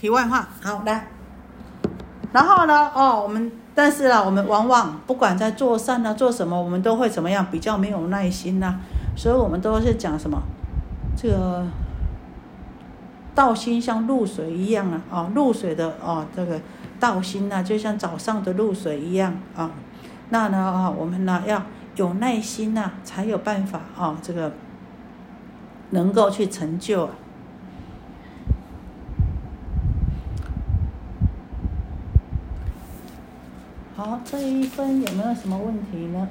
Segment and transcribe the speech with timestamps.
[0.00, 1.08] 题外话，好来，
[2.32, 8.76] 然后呢，哦，我们但是啊，我们往往不管在做善啊，做什么，我们都会怎么样，比较没有耐心呐，
[9.16, 10.40] 所以我们都是讲什么，
[11.16, 11.66] 这个
[13.34, 16.60] 道心像露水一样啊，哦，露水的哦，这个
[17.00, 19.68] 道心呐，就像早上的露水一样啊，
[20.28, 21.60] 那呢啊，我们呢要
[21.96, 24.52] 有耐心呐，才有办法啊，这个
[25.90, 27.10] 能够去成就。
[33.98, 36.28] 好，这一分有没有什么问题呢？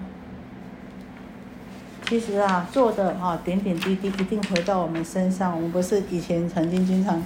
[2.08, 5.54] 其实啊，做的啊，点点滴滴一定回到我们身上。
[5.54, 7.22] 我们不是以前曾经经常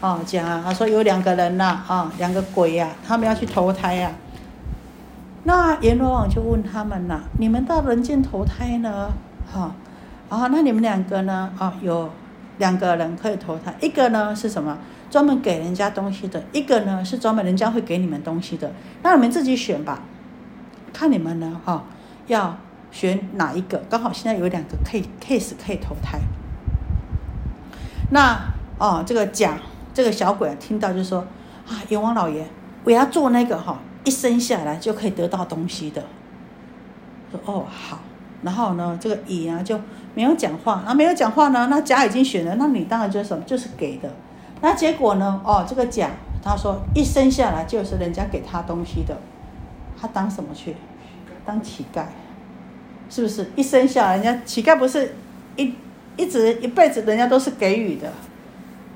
[0.00, 4.12] 啊讲啊，他说有两个人呐啊，两个鬼呀，他们要去投胎呀。
[5.42, 9.10] 那阎罗王就问他们呐：你们到人间投胎呢？
[9.52, 9.74] 哈
[10.28, 11.50] 啊，那你们两个呢？
[11.58, 12.08] 啊，有
[12.58, 14.78] 两个人可以投胎，一个呢是什么？
[15.10, 20.02] 专门给人家东西的一个呢，是专门人家会给你们东西的，那你们自己选吧，
[20.92, 21.84] 看你们呢哈，
[22.28, 22.56] 要
[22.92, 23.78] 选哪一个？
[23.90, 26.20] 刚好现在有两个 case case 可以投胎。
[28.12, 28.38] 那
[28.78, 29.58] 哦，这个甲
[29.92, 31.26] 这个小鬼听到就说
[31.68, 32.46] 啊，阎王老爷，
[32.84, 36.02] 我要做那个哈，一生下来就可以得到东西的。
[37.32, 38.00] 说哦好，
[38.42, 39.80] 然后呢，这个乙啊就
[40.14, 44.08] 没有讲话，那没有讲话呢，那甲已经选了，那你当然就是什么，就是给的。
[44.60, 45.40] 那结果呢？
[45.44, 46.10] 哦，这个甲
[46.42, 49.16] 他说一生下来就是人家给他东西的，
[50.00, 50.76] 他当什么去？
[51.44, 52.04] 当乞丐，
[53.08, 53.50] 是不是？
[53.56, 55.16] 一生下来，人家乞丐不是
[55.56, 55.74] 一
[56.16, 58.12] 一直一辈子人家都是给予的，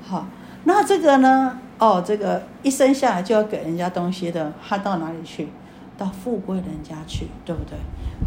[0.03, 0.27] 好，
[0.65, 1.59] 那这个呢？
[1.77, 5.49] 哦，这个一生下来就要给人家东西的，他到哪里去？
[5.97, 7.77] 到富贵人家去，对不对？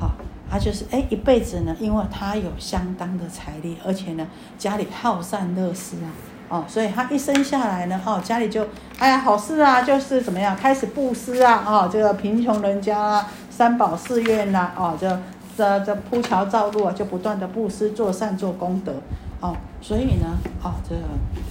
[0.01, 0.13] 好，
[0.51, 4.27] 他就是哎一辈子呢，因为他有相当的财力，而且呢
[4.59, 6.11] 家里好善乐施啊。
[6.49, 8.67] 哦，所以他一生下来呢，哦，家里就，
[8.99, 15.21] 哎呀，好事啊，就是怎么样，开始布施啊，哦，这个贫穷人家啊，三宝寺院呐，哦，这
[15.57, 18.95] 这这铺桥造路啊，就不断的布施做善做功德，
[19.41, 20.95] 哦，所以呢，哦，这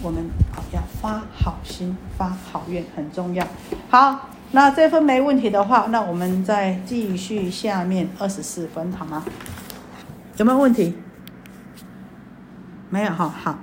[0.02, 3.46] 我们啊要发好心发好愿很重要。
[3.90, 9.24] 好，那这份没问题的话，那我们再继续下面二十四分，好吗？
[10.38, 10.98] 有没有问题？
[12.90, 13.60] 没有哈，好。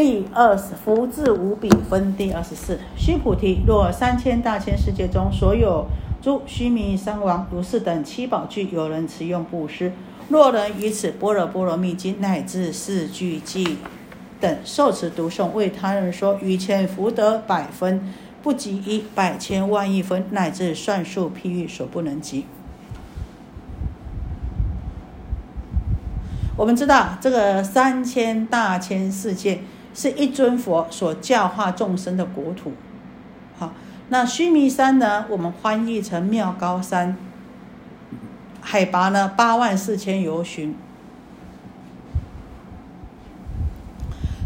[0.00, 5.88] 第二十福至无比分第二十四，须菩提，若三千大千世界中所有
[6.22, 9.90] 诸须弥山王如是等七宝具，有人持用布施，
[10.28, 13.74] 若人以此般若波罗蜜经乃至四句偈
[14.38, 22.46] 等受持读诵，为他人说，于前福德百分，不及一百千万亿分，乃至算数譬喻所不能及。
[26.56, 29.58] 我们知道这个三千大千世界。
[29.98, 32.70] 是一尊佛所教化众生的国土，
[33.58, 33.72] 好，
[34.10, 35.24] 那须弥山呢？
[35.28, 37.16] 我们翻译成妙高山，
[38.60, 40.76] 海拔呢八万四千由旬。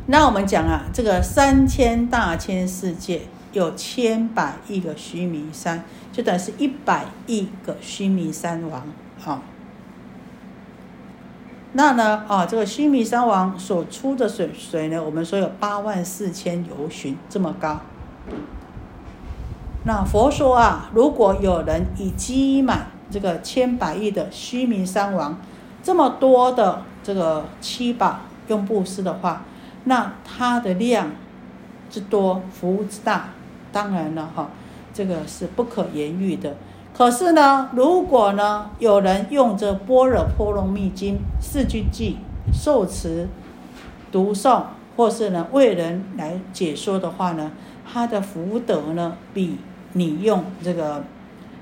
[0.07, 3.21] 那我们讲啊，这个三千大千世界
[3.53, 8.87] 有千百亿个须弥山，就等于是一百亿个须弥山王，
[9.19, 9.43] 好。
[11.75, 12.25] 那呢？
[12.29, 17.81] 啊，这个须弥山王所出的水水呢，我们说有八万四千由旬这么高。
[19.85, 25.41] 那佛说啊，如果有人已积满这个千百亿的须弥山王
[25.83, 29.43] 这么多的这个七宝用布施的话，
[29.85, 31.11] 那它的量
[31.89, 33.31] 之多，福之大，
[33.73, 34.51] 当然了哈，
[34.93, 36.55] 这个是不可言喻的。
[36.95, 42.17] 可是呢，如果呢，有人用这《般若波罗蜜经》四句偈
[42.53, 43.27] 受持、
[44.13, 44.63] 读诵，
[44.97, 47.53] 或是呢为人来解说的话呢，
[47.91, 49.59] 他的福德呢，比
[49.95, 51.03] 你用这个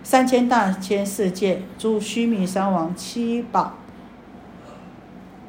[0.02, 3.74] 三千大千世界诸须弥山王七宝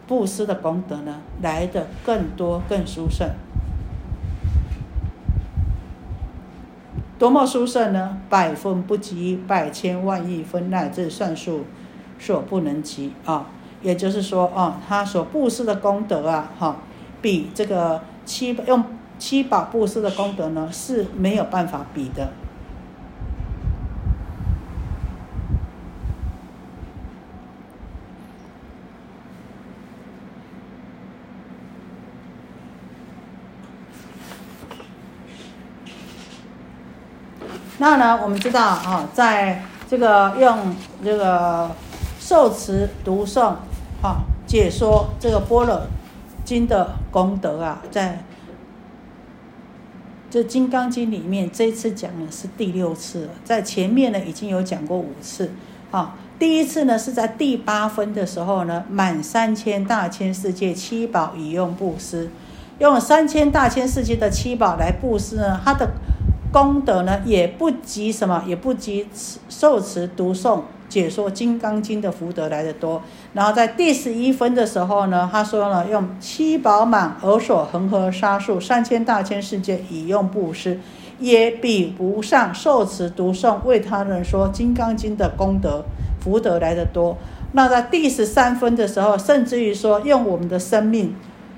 [0.07, 3.27] 布施的功德呢，来的更多、更殊胜。
[7.21, 8.17] 多么殊胜呢？
[8.31, 11.65] 百分不及，百千万亿分，乃至算数
[12.17, 13.45] 所不能及啊！
[13.83, 16.77] 也就是说啊，他所布施的功德啊，哈，
[17.21, 18.83] 比这个七用
[19.19, 22.27] 七宝布施的功德呢是没有办法比的。
[37.81, 41.71] 那呢，我们知道啊，在这个用这个
[42.19, 43.55] 受持读诵，
[44.03, 45.81] 啊，解说这个般若
[46.45, 48.23] 经的功德啊，在
[50.29, 55.51] 这《金刚经》里面这次讲的是第六次了，在前面呢已经有讲过五次。
[55.89, 62.29] 啊，第一次呢是在第八分的时候呢，满三千大千世界七宝以用布施，
[62.77, 65.89] 用三千大千世界的七宝来布施呢，它的
[66.51, 69.07] 功德呢也不及什么，也不及
[69.49, 70.61] 受持读诵。
[70.89, 73.01] 解说《金刚经》的福德来的多，
[73.31, 80.77] 然后在第十一分的时候呢，他说呢，用七宝满而所恒河沙数三千大千世界以用布施，
[81.17, 85.85] 也比不上受持读诵为他人说《金刚经》的功德
[86.19, 87.17] 福德来的多。
[87.53, 91.15] 那在第十三分的时候，甚至于说用我们的生命，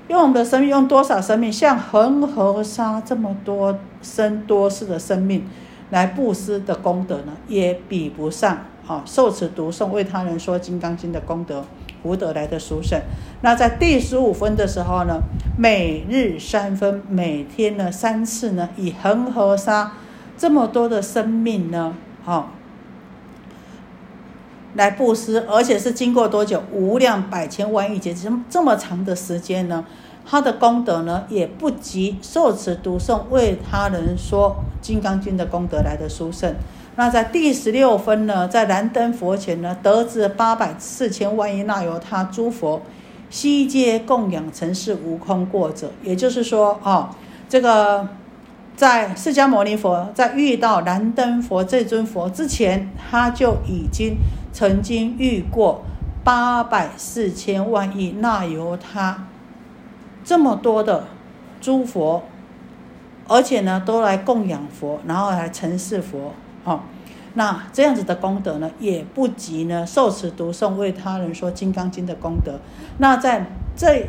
[0.08, 5.46] 用我们的生命，用多少生命，像恒河沙这么多生多世的生命
[5.90, 8.58] 来布施的功德呢，也比不上。
[8.86, 11.64] 啊，受持读诵为他人说《金刚经》的功德
[12.02, 13.00] 福德来的殊胜。
[13.40, 15.20] 那在第十五分的时候呢，
[15.56, 19.92] 每日三分，每天呢三次呢，以恒河沙
[20.36, 22.50] 这么多的生命呢，好
[24.74, 26.62] 来布施，而且是经过多久？
[26.72, 29.84] 无量百千万亿劫，这这么长的时间呢，
[30.26, 36.54] 他的功德呢，也不及受持读诵为他人说《金刚经》的功德来的殊胜。
[36.96, 42.82] 那在第十六分呢，在燃灯佛前呢，得知八百四千万亿那由他诸佛
[43.30, 45.90] 悉皆供养，成是无空过者。
[46.02, 47.08] 也就是说，哦，
[47.48, 48.08] 这个
[48.76, 54.16] 在释迦牟尼佛在遇到燃灯佛这尊佛之前，他就已经
[54.54, 55.82] 曾经遇过
[56.22, 59.26] 八百四千万亿那由他
[60.24, 61.04] 这么多的
[61.60, 62.22] 诸佛，
[63.28, 66.32] 而且呢，都来供养佛，然后来成事佛。
[66.62, 66.80] 哦，
[67.34, 72.60] 那这样子的功德呢，也不及呢受持读诵为他人说《金刚经》的功德。
[72.98, 73.44] 那在
[73.76, 74.06] 这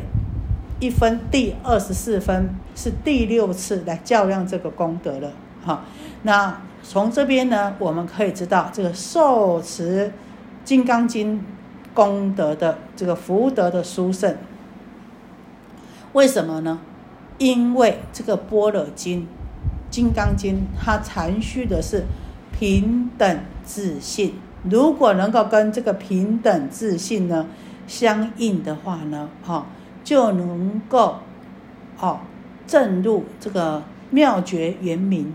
[0.78, 5.32] 一分第二十四分是第六次来较量这个功德了。
[5.64, 5.82] 哈，
[6.22, 10.06] 那从这边呢，我们可以知道这个受持
[10.66, 11.38] 《金刚经》
[11.94, 14.36] 功德的这个福德的殊胜。
[16.12, 16.80] 为什么呢？
[17.38, 19.20] 因为这个《般若经》
[19.88, 22.04] 《金刚经》它阐述的是。
[22.58, 24.32] 平等自信，
[24.62, 27.46] 如果能够跟这个平等自信呢
[27.86, 29.66] 相应的话呢，哈，
[30.02, 31.16] 就能够，
[32.00, 32.20] 哦，
[32.66, 35.34] 正入这个妙觉圆明，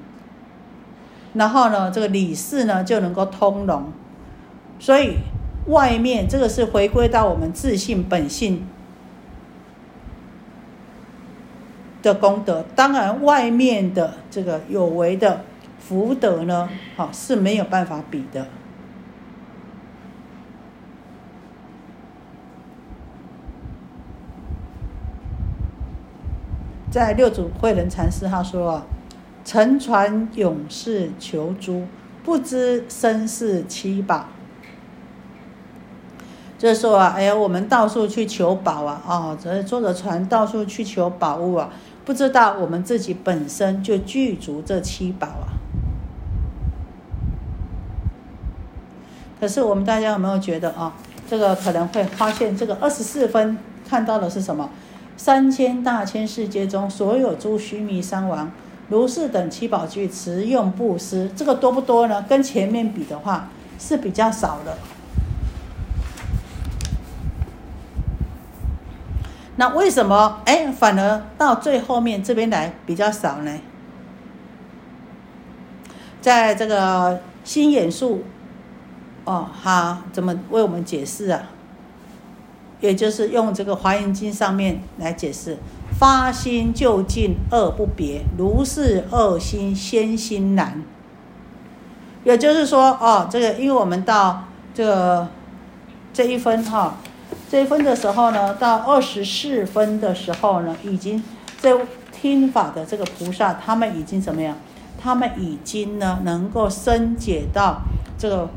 [1.34, 3.94] 然后呢，这个理事呢就能够通融，
[4.82, 5.20] 所以
[5.68, 8.68] 外面这个是回归到我们自信本性
[12.02, 15.44] 的功德，当然外面的这个有为的。
[15.84, 18.48] 福德呢，好是没有办法比的。
[26.92, 28.86] 在六祖慧能禅师他说啊，
[29.44, 31.88] 乘船勇士求珠，
[32.24, 34.28] 不知身是七宝。
[36.62, 41.72] 就说啊，哎呀，我们到处去求宝啊，啊，这坐着船到处去求宝物啊，
[42.06, 45.58] 不知道我们自己本身就具足这七宝啊。
[49.40, 50.94] 可是我们大家有没有觉得啊？
[51.28, 53.58] 这个可能会发现，这个二十四分
[53.90, 54.70] 看到的是什么？
[55.18, 58.52] 三千大千世界中所有诸须弥山王
[58.88, 62.24] 如是等七宝具持用布施，这个多不多呢？
[62.30, 63.50] 跟前面比的话
[63.80, 64.78] 是比较少的。
[69.62, 73.60] 那为什么哎，反而到最后面这边来比较少呢？
[76.20, 78.24] 在这个心眼术。
[79.24, 81.44] 哦，他怎么为我们解释啊？
[82.80, 85.60] 也就是用这个《华严经》上面来解释：
[86.00, 90.84] 发心就近恶不别，如是恶心先心难。
[92.24, 95.28] 也就是说，哦，这个因为我们到这个
[96.12, 96.98] 这一分哈，
[97.52, 101.22] 这一分的时候呢，到二十四分的时候呢，已经
[101.62, 104.56] 这听法的这个菩萨，他们已经怎么样？
[104.98, 107.82] 他们已经呢，能够深解到
[108.18, 108.48] 这个。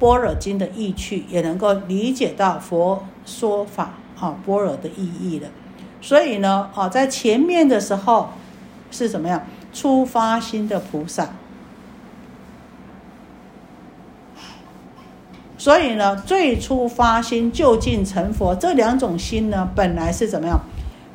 [0.00, 5.48] 般若经的意趣，也能够理解到佛说法啊般若的意义了。
[6.00, 8.30] 所以呢，啊，在前面的时候
[8.92, 9.44] 是怎么样？
[9.72, 11.30] 初发心的菩萨。
[15.58, 20.58] 所以呢，最初发心就近成佛，这两种心呢，本来是怎么样？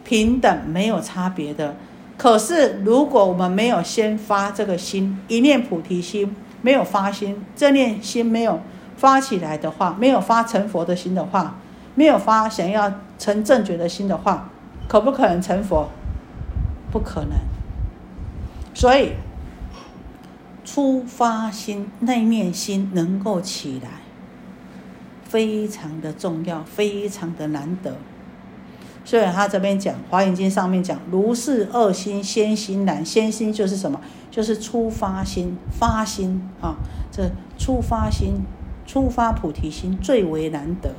[0.03, 1.75] 平等没有差别的。
[2.17, 8.59] 可是如果我们没有先发这个心，一念菩提心，没有发心，这念心没有。
[8.95, 11.59] 发起来的话，没有发成佛的心的话，
[11.95, 14.49] 没有发想要成正觉的心的话，
[14.87, 15.89] 可不可能成佛？
[16.89, 17.31] 不可能。
[18.73, 19.13] 所以
[20.63, 23.89] 出发心那面心能够起来，
[25.33, 27.95] 非常的重要，非常的难得。
[29.03, 33.99] 所以他这边讲《华严经》上面讲，如是恶心先心难，先心就是什么？
[34.29, 36.75] 就是出发心、发心啊！
[37.11, 38.43] 这出发心、
[38.85, 40.91] 出发菩提心最为难得。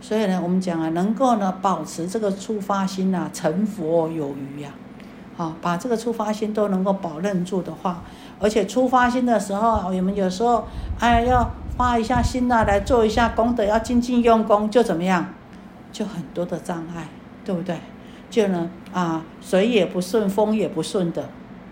[0.00, 4.70] 所以呢，我们讲啊，能够呢保持这个出发心呐，成佛有余呀。
[5.38, 8.02] 好，把这个出发心都能够保任住的话，
[8.38, 10.66] 而且出发心的时候，我们有时候
[11.00, 11.50] 哎要。
[11.78, 15.24] 发一下心呐，来做一下功德，要精进用功，就怎么样？
[15.92, 17.06] 就很多的障碍，
[17.44, 17.78] 对不对？
[18.28, 21.28] 就呢啊，水也不顺，风也不顺的，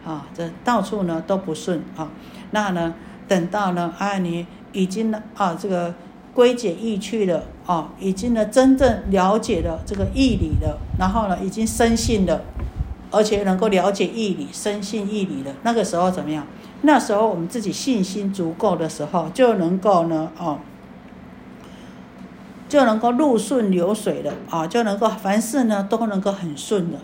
[0.06, 2.08] 啊，这到处呢都不顺啊。
[2.52, 2.94] 那呢，
[3.26, 5.92] 等到呢啊，你已经呢啊，这个
[6.32, 12.42] 归解意趣了啊，已经呢真正了解了这个义理了，然后呢已经深信了，
[13.10, 16.46] 而且能够了解义理，深信义理的，那个时候怎么样？
[16.82, 20.58] 那时候我们自己信心足够的时候，就能够呢，哦，
[22.68, 26.98] 就能够路顺流水了啊，就能够凡事呢都能够很顺的。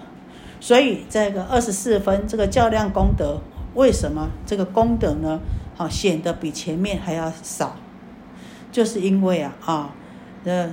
[0.61, 3.41] 所以这个二十四分这个较量功德，
[3.75, 5.41] 为什么这个功德呢？
[5.75, 7.77] 好显得比前面还要少，
[8.71, 9.95] 就是因为啊啊，
[10.45, 10.71] 呃，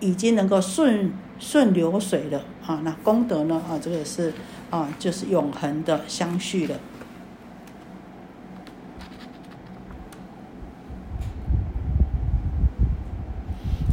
[0.00, 4.30] 已经能够顺顺流水了啊，那功德呢啊，这个是
[4.68, 6.74] 啊，就是永恒的相续的。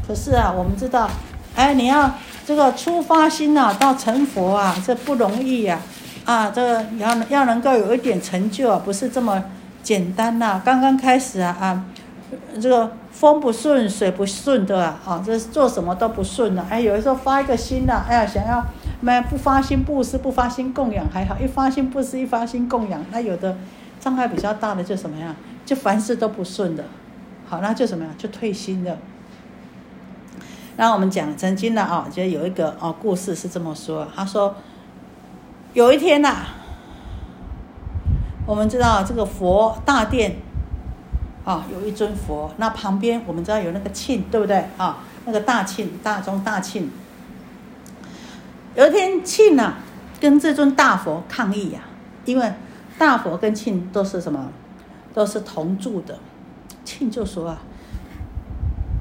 [0.06, 1.10] 可是啊，我们知道，
[1.56, 2.16] 哎，你要
[2.46, 5.80] 这个出发心呐，到成佛啊，这不容易呀，
[6.26, 9.42] 啊，这个要要能够有一点成就啊，不是这么
[9.82, 10.62] 简单呐。
[10.66, 11.86] 刚刚开始啊啊，
[12.62, 16.66] 这个风不顺水不顺的啊，啊，这做什么都不顺了。
[16.70, 18.64] 哎，有的时候发一个心呐，哎呀，想要
[19.02, 23.58] 没不发心布施，不发心供养还好，一发心布施，一发心供养，那有的
[24.00, 26.84] 障碍比较大的就什么样，就凡事都不顺的，
[27.48, 28.98] 好，那就什么呀，就退心的。
[30.78, 34.56] 然后我们讲曾经呢啊，就有一个哦故事是这么说，他说
[35.74, 36.36] 有一天呐，
[38.46, 40.36] 我们知道这个佛大殿
[41.46, 44.98] 啊有一尊佛，那旁边我们知道有那个庆，对不对啊？
[45.26, 46.92] 那个大庆，大中大庆。
[48.76, 49.78] 有一天庆啊
[50.20, 51.80] 跟这尊大佛抗议呀，
[52.26, 52.54] 因为
[52.98, 54.52] 大佛跟庆都是什么，
[55.14, 56.20] 都是同住的。
[56.84, 57.60] 庆就说啊，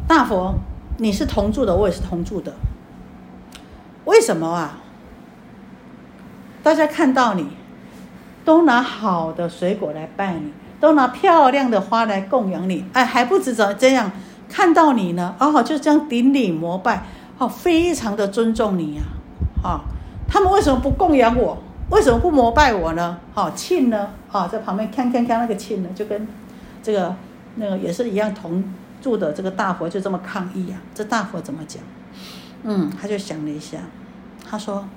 [0.07, 0.55] 大佛。
[0.97, 2.53] 你是同住的，我也是同住的。
[4.05, 4.79] 为什么啊？
[6.63, 7.49] 大家看到你，
[8.45, 10.53] 都拿好的水果来拜你，
[10.85, 14.11] 都拿漂亮的花来供养你，哎，还不止这这样，
[14.51, 17.05] 看到你呢，哦，就这样顶礼膜拜，
[17.39, 19.03] 哦，非常的尊重你呀，
[19.63, 19.81] 啊，
[20.29, 21.57] 他们为什么不供养我？
[21.91, 23.19] 为什么不膜拜我呢？
[23.33, 24.11] 好，庆呢？
[24.31, 26.29] 啊，在旁边看看看那个庆呢，就跟
[26.83, 27.15] 这个
[27.57, 28.63] 那个也是一样同。
[29.03, 30.81] 住的这个大佛就这么抗议啊！
[30.95, 31.83] 这大佛怎么讲？
[32.63, 33.77] 嗯，他就想了一下，
[34.49, 34.89] 他说：“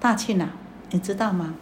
[0.00, 0.48] 大庆呐，
[0.90, 1.52] 你知道吗？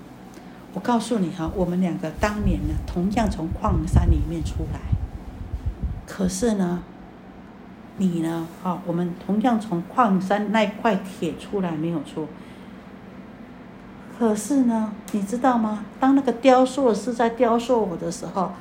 [0.72, 4.80] 我告诉你哈，我们两个当年呢，同样从矿山里面出来。
[6.06, 6.82] 可是呢，
[7.96, 12.26] 你呢，啊，我们同样从矿山那块铁出来没有错。
[14.18, 15.84] 可是呢，你知道吗？
[15.98, 18.52] 当那个雕塑师在雕塑我的时候。”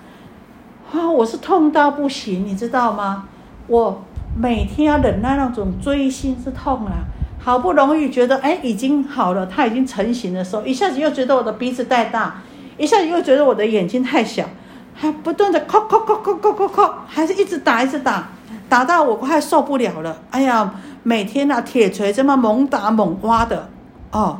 [0.91, 3.29] 啊，我是痛到不行，你知道吗？
[3.67, 4.01] 我
[4.35, 7.05] 每天要忍耐那种锥心之痛啊，
[7.39, 12.41] 好不容易觉得哎已经好了，它已经成型的时候，一下子又觉得我的鼻子太大，
[12.77, 14.45] 一下子又觉得我的眼睛太小，
[14.93, 18.29] 还不断的敲敲敲敲敲敲敲，还是一直打一直打，
[18.67, 20.21] 打到我快受不了了。
[20.31, 23.69] 哎呀，每天那铁锤这么猛打猛挖的，
[24.11, 24.39] 哦。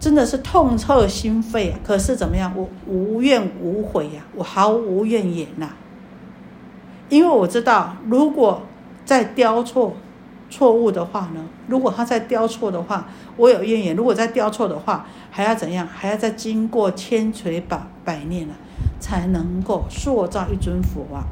[0.00, 1.78] 真的是痛彻心扉啊！
[1.82, 2.52] 可是怎么样？
[2.54, 5.70] 我无怨无悔呀，我毫无怨言呐。
[7.08, 8.62] 因为我知道，如果
[9.04, 9.96] 再雕错
[10.50, 15.86] 错误的话呢，如果他再雕错的话，我有怨言；如果再雕错的话，还要怎样？
[15.86, 18.54] 还要再经过千锤百百炼啊，
[18.98, 21.26] 才能够塑造一尊佛啊。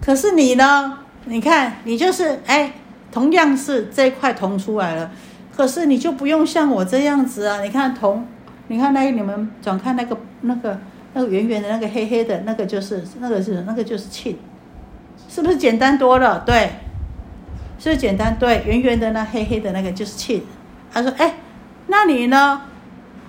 [0.00, 0.98] 可是你呢？
[1.26, 2.72] 你看，你就是哎，
[3.12, 5.10] 同样是这块铜出来了。
[5.54, 7.60] 可是你就不用像我这样子啊！
[7.62, 8.26] 你看铜，
[8.68, 10.78] 你看那你们转看那个那个
[11.12, 14.36] 那个圆圆的那个黑黑的那个就是那个是那个就是磬，
[15.28, 16.42] 是不是简单多了？
[16.46, 16.70] 对，
[17.80, 18.38] 是不是简单？
[18.38, 20.42] 对，圆圆的那黑黑的那个就是磬。
[20.92, 21.36] 他说：“哎，
[21.86, 22.60] 那你呢？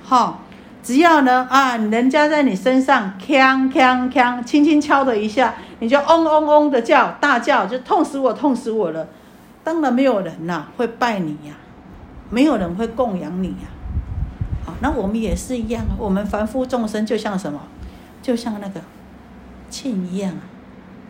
[0.05, 0.39] 哈，
[0.84, 9.08] 只要呢啊，人家在你身上锵锵锵，轻轻敲的一下，你就嗡嗡嗡的叫大叫，就痛死我，痛死我了。
[9.63, 11.55] 当然没有人呐会拜你呀。”
[12.34, 13.67] 没有人会供养你呀。
[14.65, 17.60] 好，那我们也是一样，我们凡夫众生就像什么，
[18.22, 18.79] 就像那个
[19.70, 20.43] 磬一样啊，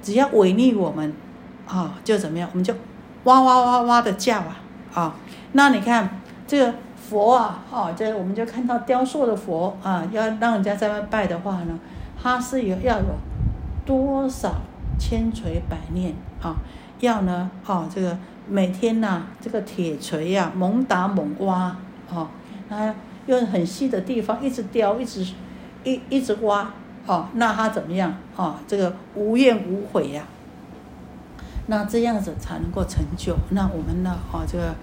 [0.02, 1.14] 只要违逆我们，
[1.68, 2.74] 啊，就怎么样，我们就
[3.24, 4.58] 哇哇哇哇的叫啊，
[4.94, 5.16] 啊，
[5.54, 11.80] 那你看这个佛啊，哦，这我们就看到雕塑的佛啊，要让人家在外拜的话呢，
[12.22, 13.06] 他是有要有
[13.86, 14.56] 多少
[15.00, 16.56] 千锤百炼啊，
[17.00, 21.76] 要呢，哦，这个每天呐，这个铁锤呀，猛打猛挖，
[22.14, 22.28] 哦，
[22.70, 22.94] 那。
[23.28, 25.24] 用很细的地方一直雕，一直
[25.84, 26.68] 一一直挖，
[27.06, 28.12] 哦，那他怎么样？
[28.36, 30.24] 哦，这个无怨无悔呀。
[31.72, 33.34] 那这样子才能够成就。
[33.52, 34.20] 那我们呢？
[34.34, 34.76] 哦，这个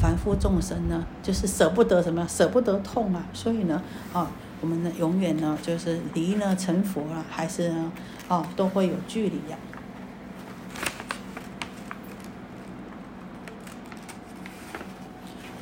[0.00, 2.26] 凡夫众生呢，就是舍不得什么？
[2.26, 3.24] 舍不得痛啊。
[3.32, 3.80] 所以呢，
[4.12, 4.28] 啊，
[4.60, 7.92] 我们呢，永远呢，就是离呢成佛了，还是呢，
[8.26, 9.56] 哦，都会有距离呀。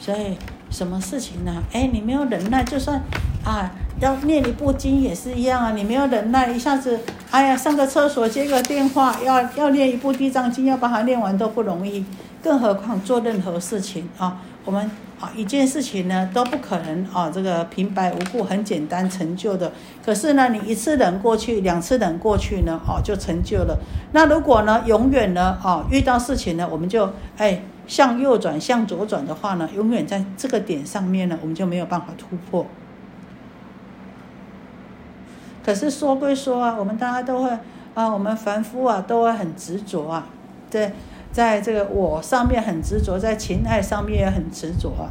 [0.01, 0.39] 所以。
[0.73, 1.63] 什么事情呢？
[1.75, 2.99] 哎，你没有忍耐，就算
[3.45, 5.73] 啊，要念一部经也是一样啊。
[5.73, 6.99] 你没有忍耐，一下子，
[7.33, 12.05] 哎呀，上个厕所接个电话，要要念一部地藏经，要把它念完都不容易，
[12.43, 14.37] 更何况做任何事情啊。
[14.67, 19.73] 我们啊，一件事情呢都不可能啊，这个平白无故很简单成就的。
[20.05, 23.79] 可是呢，你一次忍过去，两次忍过去呢，哦，就成就了。
[24.13, 27.63] 那如果呢，永远呢，哦，遇到事情呢，我们就哎。
[27.85, 32.65] 向右转，向左转的话呢，永远在这个点上面呢，我们就没有办法突破。
[35.65, 37.51] 可是说归说啊，我们大家都会
[37.95, 40.27] 啊，我们凡夫啊，都会很执着啊，
[40.69, 40.93] 在
[41.31, 45.07] 在这个我上面很执着，在情爱上面也很执着啊。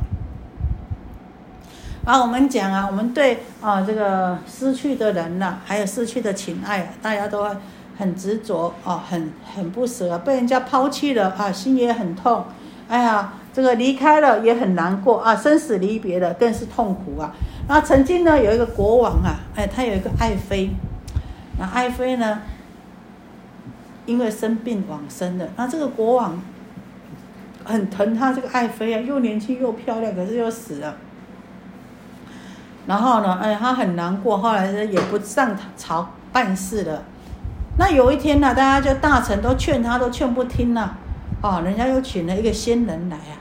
[2.03, 7.55] 啊，我们讲啊，我们对啊这个失去的人呐，还有失去的情爱，大家都会
[7.97, 12.43] 很执着啊，很很不舍，被人家抛弃了啊，心也很痛。
[12.89, 17.31] 哎呀，这个离开了也很难过啊，生死离别的更是痛苦啊。
[17.67, 20.71] 那曾经呢，有一个国王啊，哎，他有一个爱妃，
[21.57, 22.41] 那爱妃呢，
[24.05, 25.47] 因为生病往生了。
[25.55, 26.41] 那这个国王
[27.63, 30.97] 很疼他这个爱妃啊，又年轻又漂亮，可是又死了。
[32.87, 37.03] 然后呢，哎，他很难过，后来呢也不上朝办事了。
[37.77, 40.97] 那有一天呢，大家就大臣都劝他，都劝不听了。
[41.41, 43.37] 哦，人家又请了一个仙人来啊！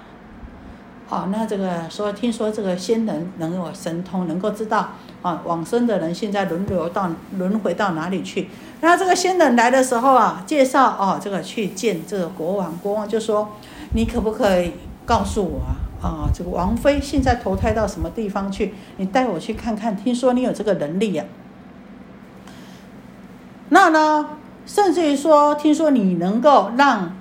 [1.11, 4.91] 哦，那这个说，听说这个仙人能有神通，能够知道
[5.23, 8.49] 啊往生的人现在轮流到轮回到哪里去。
[8.81, 13.49] 那这个仙人来的时候啊，介绍哦，这个去见这个国王，国王就说
[13.93, 14.73] ：“你可不可以
[15.05, 15.75] 告诉我啊？
[16.01, 18.73] 啊，这个王妃现在投胎到什么地方去？
[18.99, 19.97] 你带我去看看。
[19.97, 21.25] 听说你有这个能力呀。
[23.71, 24.29] 那呢，
[24.65, 27.17] 甚至于说，听说你能够让。”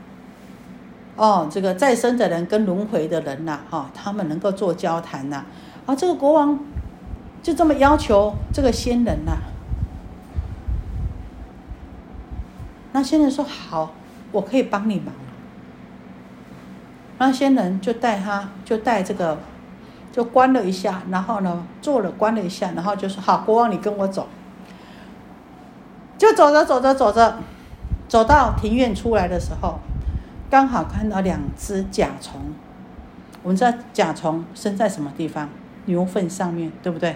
[1.15, 5.43] 哦，这个再生的人跟轮回的人呐，哈，他们能够做交谈呐，
[5.85, 6.59] 啊，这个国王
[7.43, 9.33] 就这么要求这个仙人呐。
[12.91, 13.91] 那仙人说好，
[14.31, 15.13] 我可以帮你忙。
[17.17, 19.37] 那仙人就带他，就带这个，
[20.13, 24.27] 就关了一下，然后呢，做了关了一下，然后就说好，国王你跟我走。
[26.17, 27.37] 就走着走着走着，
[28.07, 29.79] 走到庭院出来的时候。
[30.49, 32.41] 刚好看到两只甲虫，
[33.43, 35.47] 我们知道甲虫生在什么地方？
[35.85, 37.15] 牛粪上面对不对？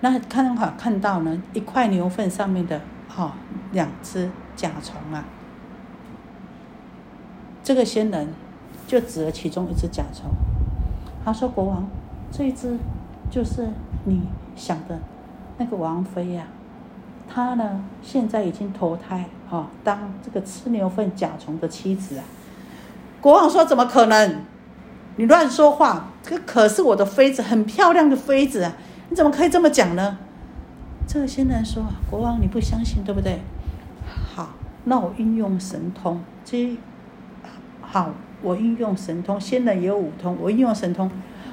[0.00, 3.34] 那刚好看到呢，一块牛粪上面的哈
[3.72, 5.24] 两只甲虫啊。
[7.62, 8.28] 这个仙人
[8.86, 10.30] 就指了其中一只甲虫，
[11.22, 11.86] 他说：“国王，
[12.32, 12.78] 这一只
[13.30, 13.68] 就是
[14.04, 14.22] 你
[14.56, 14.98] 想的
[15.58, 16.46] 那个王妃呀。
[17.28, 22.24] 她呢，现在已经投胎啊，当这个吃牛粪甲虫的妻子啊。”
[23.20, 24.44] 国王说：“怎么可能？
[25.16, 26.10] 你乱说话！
[26.22, 28.72] 这可是我的妃子，很漂亮的妃子啊！
[29.08, 30.18] 你怎么可以这么讲呢？”
[31.08, 33.40] 这个仙人说：“国王，你不相信对不对？
[34.34, 34.50] 好，
[34.84, 36.76] 那我运用神通，这
[37.80, 38.10] 好，
[38.42, 39.40] 我运用神通。
[39.40, 41.10] 仙人也有五通，我运用神通，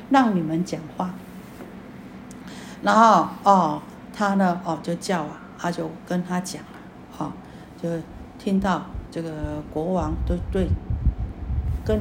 [0.10, 1.13] 让你们讲话。
[2.84, 3.82] 然后哦，
[4.13, 6.78] 他呢哦就叫啊，他就跟他讲了，
[7.17, 7.32] 哦，
[7.82, 7.89] 就
[8.38, 9.32] 听到这个
[9.73, 10.67] 国王都对。”
[11.86, 12.00] 跟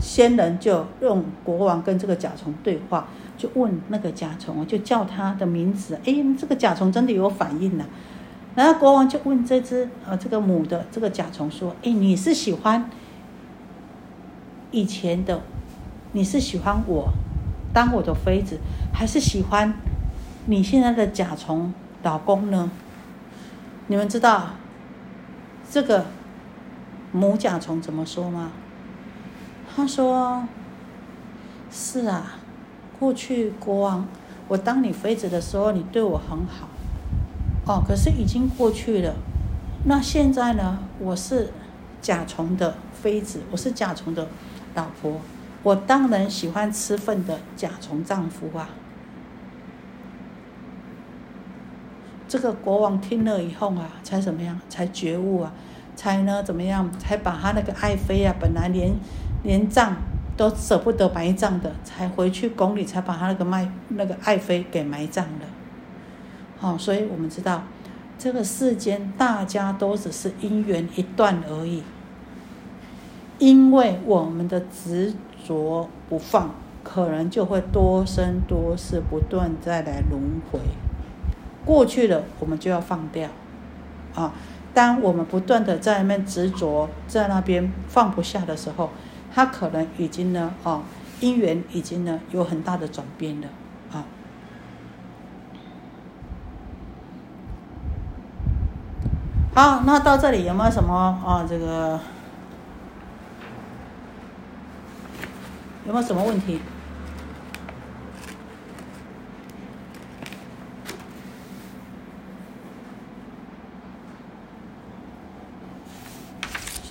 [0.00, 3.06] 仙人就用国王跟这个甲虫对话，
[3.36, 6.00] 就问那个甲虫，就叫他的名字。
[6.04, 7.84] 哎，这个甲虫真的有反应了。
[8.54, 12.90] 然后国王就问这只呃这个母的这个甲虫说：“哎，你是喜欢
[14.70, 15.40] 以前的？
[16.12, 17.10] 你是喜欢我
[17.72, 18.58] 当我的妃子，
[18.92, 19.72] 还是喜欢
[20.46, 22.70] 你现在的甲虫老公呢？”
[23.88, 24.50] 你们知道
[25.70, 26.06] 这个
[27.12, 28.52] 母甲虫怎么说吗？
[29.74, 30.46] 他说
[31.70, 32.34] ：“是啊，
[32.98, 34.06] 过去国王，
[34.48, 36.68] 我当你妃子的时候，你对我很好，
[37.66, 39.14] 哦，可是已经过去了。
[39.84, 40.78] 那现在呢？
[40.98, 41.50] 我是
[42.00, 44.28] 甲虫的妃子，我是甲虫的
[44.74, 45.20] 老婆，
[45.62, 48.68] 我当然喜欢吃粪的甲虫丈夫啊。
[52.28, 54.60] 这个国王听了以后啊，才怎么样？
[54.68, 55.52] 才觉悟啊，
[55.96, 56.90] 才呢怎么样？
[56.98, 58.94] 才把他那个爱妃啊，本来连
[59.42, 59.96] 连葬。
[60.34, 65.46] 都舍不得埋葬的，才回去宫里，才把他那个卖那个爱妃给埋葬了。
[66.58, 67.64] 好，所以我们知道，
[68.18, 71.82] 这个世间大家都只是因缘一段而已。
[73.38, 75.12] 因为我们的执
[75.46, 76.50] 着不放，
[76.82, 80.58] 可能就会多生多世不断再来轮回。
[81.66, 83.28] 过去了，我们就要放掉。
[84.14, 84.32] 啊，
[84.74, 88.90] 当我们不断的在那边执着，在那边放不下的时候。
[89.34, 90.82] 他可能已经呢，哦，
[91.22, 93.48] 姻缘已经呢有很大的转变了，
[93.90, 94.04] 啊。
[99.54, 101.46] 好，那到这里有没有什么啊？
[101.48, 101.98] 这个
[105.86, 106.60] 有没有什么问题？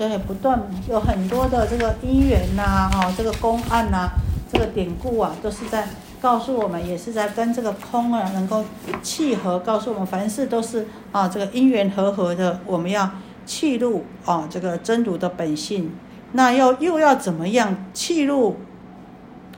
[0.02, 0.60] 所以不断
[0.90, 4.10] 有很多的这个因缘呐，哈，这个公案呐，
[4.52, 5.88] 这个典故啊，都是在
[6.20, 8.66] 告诉我们，也是在跟这个空啊能够
[9.04, 13.12] 契合，告诉我们凡事都是啊这个因缘和合的，我们要
[13.46, 15.92] 契入啊这个真如的本性。
[16.32, 18.58] 那要又要怎么样契入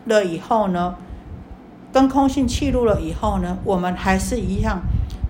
[0.03, 0.95] 了以后呢？
[1.93, 4.81] 跟空性契入了以后呢，我们还是一样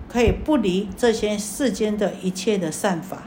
[0.08, 3.18] 可以不离这些世间的一切的善法。